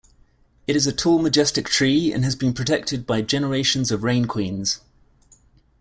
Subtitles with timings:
[0.65, 4.81] It is a tall majestic tree and has been protected by generations of rain-queens.